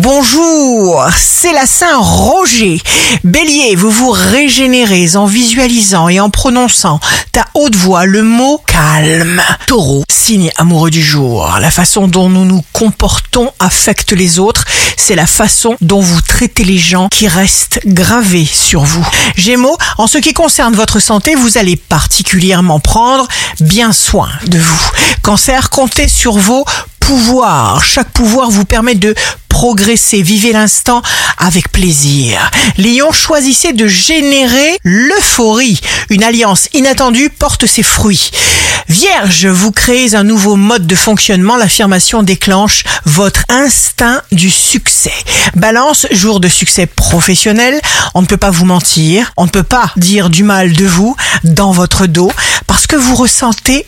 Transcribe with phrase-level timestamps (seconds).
[0.00, 2.80] Bonjour, c'est la Saint-Roger.
[3.24, 7.00] Bélier, vous vous régénérez en visualisant et en prononçant
[7.32, 9.42] ta haute voix le mot calme.
[9.66, 11.52] Taureau, signe amoureux du jour.
[11.60, 14.66] La façon dont nous nous comportons affecte les autres.
[14.96, 19.06] C'est la façon dont vous traitez les gens qui restent gravés sur vous.
[19.34, 23.26] Gémeaux, en ce qui concerne votre santé, vous allez particulièrement prendre
[23.58, 24.90] bien soin de vous.
[25.22, 26.64] Cancer, comptez sur vos
[27.00, 27.82] pouvoirs.
[27.82, 29.14] Chaque pouvoir vous permet de
[29.58, 31.02] progresser, vivez l'instant
[31.36, 32.48] avec plaisir.
[32.76, 35.80] Lion, choisissez de générer l'euphorie.
[36.10, 38.30] Une alliance inattendue porte ses fruits.
[38.88, 41.56] Vierge, vous créez un nouveau mode de fonctionnement.
[41.56, 45.10] L'affirmation déclenche votre instinct du succès.
[45.56, 47.80] Balance, jour de succès professionnel.
[48.14, 49.32] On ne peut pas vous mentir.
[49.36, 52.30] On ne peut pas dire du mal de vous dans votre dos
[52.68, 53.86] parce que vous ressentez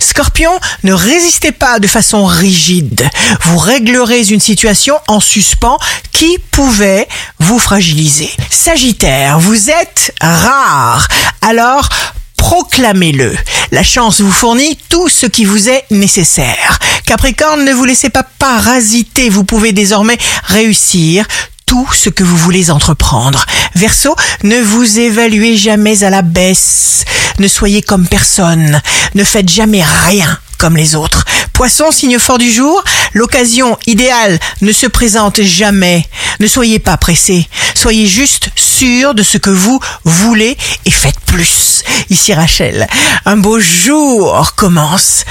[0.00, 3.08] Scorpion, ne résistez pas de façon rigide.
[3.42, 5.78] Vous réglerez une situation en suspens
[6.12, 7.08] qui pouvait
[7.38, 8.30] vous fragiliser.
[8.50, 11.08] Sagittaire, vous êtes rare.
[11.40, 11.88] Alors,
[12.36, 13.36] proclamez-le.
[13.72, 16.78] La chance vous fournit tout ce qui vous est nécessaire.
[17.06, 19.30] Capricorne, ne vous laissez pas parasiter.
[19.30, 21.26] Vous pouvez désormais réussir
[21.66, 23.44] tout ce que vous voulez entreprendre.
[23.74, 27.04] Verseau, ne vous évaluez jamais à la baisse.
[27.38, 28.80] Ne soyez comme personne.
[29.14, 31.24] Ne faites jamais rien comme les autres.
[31.52, 36.06] Poisson, signe fort du jour, l'occasion idéale ne se présente jamais.
[36.40, 37.48] Ne soyez pas pressé.
[37.74, 41.82] Soyez juste sûr de ce que vous voulez et faites plus.
[42.10, 42.88] Ici Rachel,
[43.24, 45.24] un beau jour commence.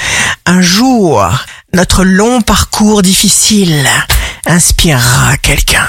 [0.46, 1.26] Un jour,
[1.72, 3.86] notre long parcours difficile
[4.46, 5.88] inspirera quelqu'un.